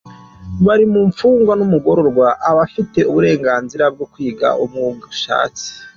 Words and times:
Buri 0.63 0.83
mfungwa 1.09 1.53
n’umugororwa 1.55 2.27
iba 2.49 2.61
ifite 2.67 2.99
uburenganzira 3.09 3.85
bwo 3.93 4.05
kwiga 4.11 4.47
umwuga 4.63 5.03
ishatse. 5.15 5.65